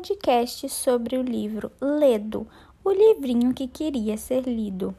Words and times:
podcast 0.00 0.66
sobre 0.70 1.18
o 1.18 1.22
livro 1.22 1.70
Ledo, 1.78 2.48
o 2.82 2.90
livrinho 2.90 3.52
que 3.52 3.68
queria 3.68 4.16
ser 4.16 4.44
lido, 4.44 4.96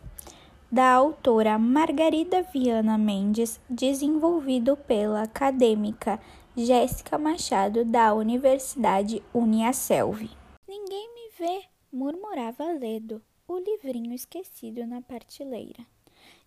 da 0.72 0.94
autora 0.94 1.58
Margarida 1.58 2.44
Viana 2.44 3.00
Mendes, 3.00 3.60
desenvolvido 3.68 4.78
pela 4.78 5.24
acadêmica 5.24 6.22
Jéssica 6.56 7.18
Machado 7.18 7.84
da 7.84 8.14
Universidade 8.14 9.24
Uniaselv. 9.34 10.30
Ninguém 10.68 11.10
me 11.16 11.32
vê, 11.36 11.64
murmurava 11.92 12.72
Ledo, 12.72 13.20
o 13.48 13.58
livrinho 13.58 14.14
esquecido 14.14 14.86
na 14.86 15.02
partilheira. 15.02 15.84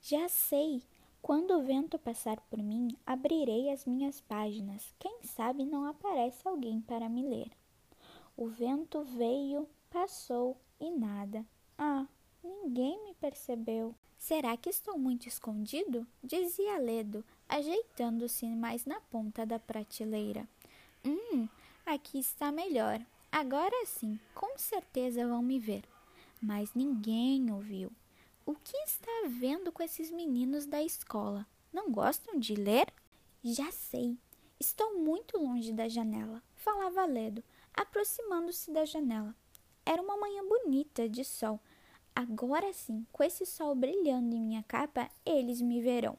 Já 0.00 0.29
sei, 0.29 0.80
quando 1.21 1.55
o 1.55 1.62
vento 1.64 1.98
passar 1.98 2.39
por 2.48 2.62
mim, 2.62 2.96
abrirei 3.05 3.73
as 3.73 3.84
minhas 3.84 4.21
páginas. 4.21 4.95
Quem 5.00 5.25
sabe 5.25 5.64
não 5.64 5.86
aparece 5.86 6.46
alguém 6.46 6.80
para 6.80 7.09
me 7.09 7.25
ler. 7.29 7.50
O 8.37 8.48
vento 8.48 9.03
veio, 9.05 9.69
passou 9.91 10.56
e 10.80 10.91
nada. 10.91 11.47
Ah, 11.79 12.06
ninguém 12.42 13.01
me 13.05 13.15
percebeu. 13.15 13.95
Será 14.19 14.56
que 14.56 14.69
estou 14.70 14.98
muito 14.98 15.29
escondido? 15.29 16.06
dizia 16.23 16.78
Ledo, 16.78 17.25
ajeitando-se 17.48 18.47
mais 18.47 18.84
na 18.87 19.01
ponta 19.02 19.47
da 19.47 19.59
prateleira. 19.59 20.48
Hum, 21.05 21.48
aqui 21.87 22.19
está 22.19 22.51
melhor. 22.51 23.01
Agora 23.30 23.87
sim, 23.87 24.19
com 24.34 24.59
certeza 24.59 25.28
vão 25.28 25.42
me 25.42 25.59
ver. 25.59 25.84
Mas 26.41 26.75
ninguém 26.75 27.53
ouviu. 27.53 27.92
O 28.45 28.55
que 28.55 28.77
está 28.78 29.11
havendo 29.25 29.70
com 29.70 29.83
esses 29.83 30.11
meninos 30.11 30.66
da 30.66 30.83
escola? 30.83 31.47
Não 31.73 31.91
gostam 31.91 32.39
de 32.39 32.55
ler? 32.55 32.92
Já 33.42 33.70
sei. 33.70 34.16
Estou 34.59 34.98
muito 34.98 35.39
longe 35.39 35.73
da 35.73 35.89
janela, 35.89 36.42
falava 36.56 37.05
Ledo, 37.05 37.45
aproximando-se 37.77 38.70
da 38.70 38.84
janela. 38.84 39.34
Era 39.84 40.01
uma 40.01 40.16
manhã 40.16 40.42
bonita 40.46 41.09
de 41.09 41.24
sol. 41.24 41.60
Agora 42.14 42.72
sim, 42.72 43.06
com 43.12 43.22
esse 43.22 43.44
sol 43.44 43.75
brilhando 43.75 44.34
em 44.34 44.41
minha 44.41 44.62
capa, 44.62 45.11
eles 45.27 45.61
me 45.61 45.80
verão. 45.80 46.17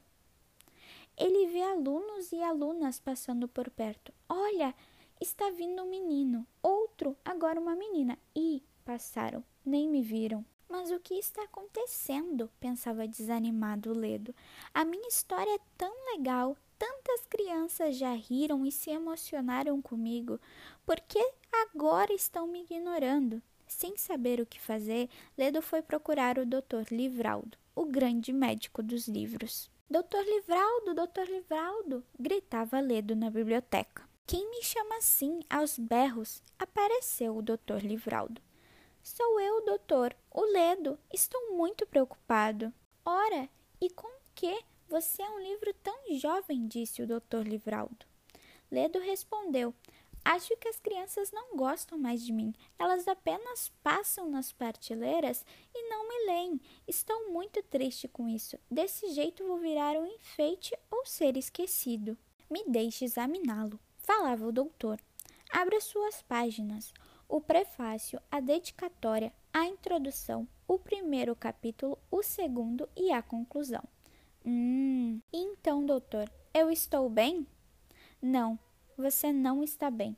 Ele 1.17 1.47
vê 1.47 1.61
alunos 1.61 2.31
e 2.33 2.41
alunas 2.41 2.99
passando 2.99 3.47
por 3.47 3.69
perto. 3.69 4.13
Olha, 4.27 4.75
está 5.21 5.49
vindo 5.49 5.81
um 5.81 5.89
menino, 5.89 6.45
outro, 6.61 7.15
agora 7.23 7.59
uma 7.59 7.75
menina. 7.75 8.19
E 8.35 8.61
passaram, 8.83 9.43
nem 9.65 9.87
me 9.89 10.01
viram. 10.01 10.45
Mas 10.77 10.91
o 10.91 10.99
que 10.99 11.13
está 11.13 11.41
acontecendo? 11.43 12.51
pensava 12.59 13.07
desanimado 13.07 13.97
Ledo. 13.97 14.35
A 14.73 14.83
minha 14.83 15.07
história 15.07 15.55
é 15.55 15.59
tão 15.77 15.93
legal, 16.11 16.57
tantas 16.77 17.25
crianças 17.27 17.95
já 17.95 18.13
riram 18.13 18.65
e 18.65 18.71
se 18.73 18.89
emocionaram 18.89 19.81
comigo. 19.81 20.37
Por 20.85 20.99
que 20.99 21.31
agora 21.69 22.11
estão 22.11 22.45
me 22.45 22.63
ignorando? 22.63 23.41
Sem 23.65 23.95
saber 23.95 24.41
o 24.41 24.45
que 24.45 24.59
fazer, 24.59 25.09
Ledo 25.37 25.61
foi 25.61 25.81
procurar 25.81 26.37
o 26.37 26.45
Dr. 26.45 26.91
Livraldo, 26.91 27.57
o 27.73 27.85
grande 27.85 28.33
médico 28.33 28.83
dos 28.83 29.07
livros. 29.07 29.71
Doutor 29.89 30.25
Livraldo, 30.25 30.93
doutor 30.93 31.25
Livraldo! 31.29 32.03
gritava 32.19 32.81
Ledo 32.81 33.15
na 33.15 33.29
biblioteca. 33.29 34.03
Quem 34.27 34.49
me 34.49 34.61
chama 34.61 34.97
assim 34.97 35.39
aos 35.49 35.79
berros? 35.79 36.43
Apareceu 36.59 37.37
o 37.37 37.41
doutor 37.41 37.81
Livraldo. 37.81 38.41
Doutor, 39.75 40.15
o 40.31 40.41
Ledo. 40.53 40.97
Estou 41.13 41.51
muito 41.51 41.85
preocupado. 41.85 42.73
Ora, 43.03 43.49
e 43.81 43.89
com 43.89 44.09
que? 44.33 44.63
Você 44.87 45.21
é 45.21 45.29
um 45.29 45.39
livro 45.39 45.73
tão 45.83 45.93
jovem, 46.17 46.65
disse 46.65 47.01
o 47.01 47.07
doutor 47.07 47.45
Livraldo. 47.45 48.05
Ledo 48.71 48.99
respondeu: 48.99 49.73
Acho 50.23 50.55
que 50.55 50.69
as 50.69 50.79
crianças 50.79 51.29
não 51.33 51.57
gostam 51.57 51.97
mais 51.97 52.25
de 52.25 52.31
mim. 52.31 52.53
Elas 52.79 53.05
apenas 53.05 53.69
passam 53.83 54.29
nas 54.29 54.53
prateleiras 54.53 55.45
e 55.73 55.89
não 55.89 56.07
me 56.07 56.25
leem. 56.27 56.61
Estou 56.87 57.29
muito 57.33 57.61
triste 57.63 58.07
com 58.07 58.29
isso. 58.29 58.57
Desse 58.71 59.09
jeito 59.09 59.45
vou 59.45 59.57
virar 59.57 59.97
um 59.97 60.07
enfeite 60.07 60.73
ou 60.89 61.05
ser 61.05 61.35
esquecido. 61.35 62.17
Me 62.49 62.63
deixe 62.65 63.03
examiná-lo, 63.03 63.77
falava 63.97 64.47
o 64.47 64.53
doutor. 64.53 65.01
Abra 65.51 65.81
suas 65.81 66.21
páginas 66.21 66.93
o 67.27 67.41
prefácio, 67.41 68.21
a 68.31 68.39
dedicatória, 68.39 69.33
a 69.55 69.65
introdução, 69.67 70.45
o 70.67 70.77
primeiro 70.77 71.33
capítulo, 71.33 71.97
o 72.11 72.21
segundo 72.21 72.89
e 72.93 73.13
a 73.13 73.21
conclusão. 73.21 73.81
Hum, 74.45 75.21
então, 75.31 75.85
doutor, 75.85 76.29
eu 76.53 76.69
estou 76.69 77.09
bem? 77.09 77.47
Não, 78.21 78.59
você 78.97 79.31
não 79.31 79.63
está 79.63 79.89
bem. 79.89 80.17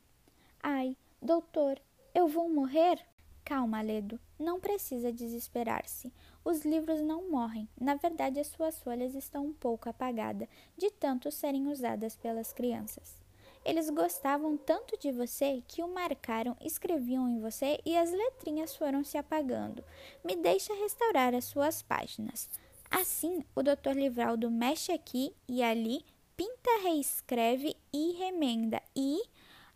Ai, 0.59 0.97
doutor, 1.21 1.79
eu 2.15 2.27
vou 2.27 2.49
morrer? 2.49 2.99
Calma, 3.45 3.79
Ledo, 3.79 4.19
não 4.39 4.59
precisa 4.59 5.13
desesperar-se. 5.13 6.11
Os 6.43 6.65
livros 6.65 7.03
não 7.03 7.29
morrem. 7.29 7.69
Na 7.79 7.93
verdade, 7.93 8.39
as 8.39 8.47
suas 8.47 8.79
folhas 8.79 9.13
estão 9.13 9.45
um 9.45 9.53
pouco 9.53 9.87
apagadas, 9.87 10.47
de 10.75 10.89
tanto 10.89 11.31
serem 11.31 11.67
usadas 11.67 12.15
pelas 12.15 12.51
crianças. 12.51 13.26
Eles 13.67 13.89
gostavam 13.89 14.55
tanto 14.55 14.97
de 14.97 15.11
você 15.11 15.61
que 15.67 15.83
o 15.83 15.89
marcaram, 15.89 16.55
escreviam 16.61 17.27
em 17.27 17.37
você 17.41 17.77
e 17.85 17.97
as 17.97 18.09
letrinhas 18.09 18.73
foram 18.73 19.03
se 19.03 19.17
apagando. 19.17 19.83
Me 20.23 20.37
deixa 20.37 20.73
restaurar 20.73 21.35
as 21.35 21.43
suas 21.43 21.81
páginas. 21.81 22.49
Assim, 22.89 23.43
o 23.53 23.61
Dr. 23.61 23.91
Livraldo 23.93 24.49
mexe 24.49 24.93
aqui 24.93 25.35
e 25.49 25.61
ali, 25.61 26.05
pinta, 26.37 26.81
reescreve 26.81 27.75
e 27.91 28.13
remenda. 28.13 28.81
E. 28.95 29.21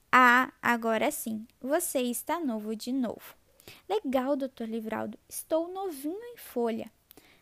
Ah, 0.10 0.54
agora 0.62 1.12
sim, 1.12 1.46
você 1.60 2.00
está 2.00 2.40
novo 2.40 2.74
de 2.78 2.94
novo. 2.94 3.36
Legal, 3.90 4.38
Dr. 4.38 4.64
Livraldo, 4.70 5.20
estou 5.28 5.68
novinho 5.68 6.24
em 6.34 6.38
folha. 6.38 6.90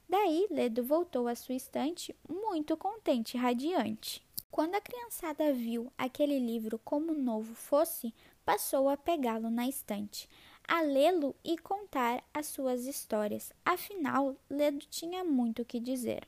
Daí, 0.10 0.48
Ledo 0.50 0.84
voltou 0.84 1.28
à 1.28 1.36
sua 1.36 1.54
estante, 1.54 2.16
muito 2.28 2.76
contente 2.76 3.38
e 3.38 3.40
radiante. 3.40 4.28
Quando 4.52 4.76
a 4.76 4.82
criançada 4.82 5.54
viu 5.54 5.94
aquele 5.98 6.40
livro 6.40 6.80
como 6.80 7.14
novo 7.14 7.54
fosse, 7.54 8.14
passou 8.44 8.90
a 8.90 8.98
pegá-lo 8.98 9.50
na 9.50 9.68
estante, 9.68 10.28
a 10.68 10.82
lê-lo 10.82 11.36
e 11.44 11.56
contar 11.58 12.24
as 12.34 12.48
suas 12.48 12.86
histórias. 12.86 13.54
Afinal, 13.64 14.36
Ledo 14.50 14.86
tinha 14.90 15.24
muito 15.24 15.62
o 15.62 15.66
que 15.66 15.80
dizer. 15.80 16.18